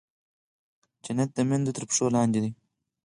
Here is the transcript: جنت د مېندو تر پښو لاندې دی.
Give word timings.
جنت 1.03 1.29
د 1.33 1.37
مېندو 1.49 1.75
تر 1.75 1.83
پښو 1.89 2.05
لاندې 2.15 2.39
دی. 2.43 2.51